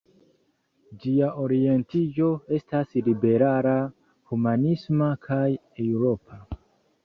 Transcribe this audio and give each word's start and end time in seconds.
Ĝia 1.03 1.27
orientiĝo 1.43 2.31
estas 2.59 2.97
liberala, 3.09 3.77
humanisma 4.33 5.13
kaj 5.29 5.47
eŭropa. 5.89 6.45